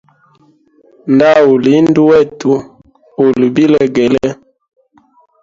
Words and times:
Nda 1.15 1.31
uli 1.51 1.71
indu 1.79 2.01
wetu 2.09 2.51
uli 3.25 3.47
bilegele. 3.55 4.27